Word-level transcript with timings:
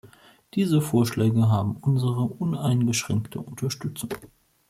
Diese 0.55 0.81
Vorschläge 0.81 1.49
haben 1.49 1.77
unsere 1.79 2.23
uneingeschränkte 2.23 3.39
Unterstützung. 3.39 4.09